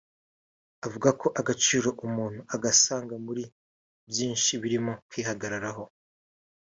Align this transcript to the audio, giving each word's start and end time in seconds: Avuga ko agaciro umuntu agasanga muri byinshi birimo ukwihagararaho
Avuga 0.85 1.09
ko 1.21 1.27
agaciro 1.39 1.87
umuntu 2.05 2.41
agasanga 2.55 3.13
muri 3.25 3.43
byinshi 4.09 4.51
birimo 4.61 4.91
ukwihagararaho 5.01 5.83